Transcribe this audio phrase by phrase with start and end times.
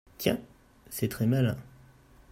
[0.17, 0.39] Tiens!
[0.89, 1.55] c’est très malin.